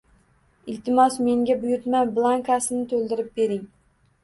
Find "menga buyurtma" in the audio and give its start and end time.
1.27-2.03